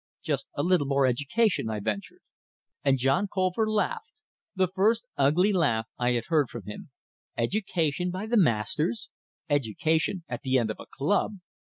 "Just 0.23 0.47
a 0.55 0.63
little 0.63 0.87
more 0.87 1.05
education," 1.05 1.69
I 1.69 1.79
ventured 1.79 2.21
And 2.83 2.97
John 2.97 3.27
Colver 3.27 3.69
laughed, 3.69 4.19
the 4.55 4.67
first 4.67 5.05
ugly 5.15 5.53
laugh 5.53 5.85
I 5.99 6.13
had 6.13 6.25
heard 6.29 6.49
from 6.49 6.63
him. 6.65 6.89
"Education 7.37 8.09
by 8.09 8.25
the 8.25 8.35
masters? 8.35 9.11
Education 9.47 10.23
at 10.27 10.41
the 10.41 10.57
end 10.57 10.71
of 10.71 10.79
a 10.79 10.87
club!" 10.91 11.33